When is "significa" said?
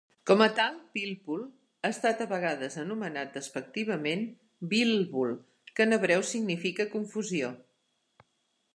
6.35-6.93